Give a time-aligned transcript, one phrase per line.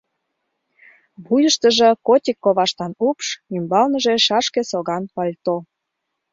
[1.25, 5.55] Вуйыштыжо котик коваштан упш, ӱмбалныже шашке соган пальто.